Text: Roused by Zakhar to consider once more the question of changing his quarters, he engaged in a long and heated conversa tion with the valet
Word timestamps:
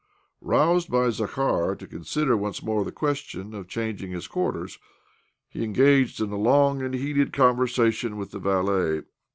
Roused 0.41 0.89
by 0.89 1.11
Zakhar 1.11 1.75
to 1.75 1.85
consider 1.85 2.35
once 2.35 2.63
more 2.63 2.83
the 2.83 2.91
question 2.91 3.53
of 3.53 3.67
changing 3.67 4.09
his 4.09 4.27
quarters, 4.27 4.79
he 5.47 5.63
engaged 5.63 6.19
in 6.19 6.31
a 6.31 6.37
long 6.37 6.81
and 6.81 6.95
heated 6.95 7.31
conversa 7.31 7.93
tion 7.93 8.17
with 8.17 8.31
the 8.31 8.39
valet 8.39 9.03